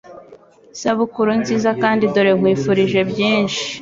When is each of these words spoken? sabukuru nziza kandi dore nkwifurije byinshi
sabukuru 0.79 1.31
nziza 1.41 1.69
kandi 1.83 2.03
dore 2.13 2.31
nkwifurije 2.37 2.99
byinshi 3.11 3.61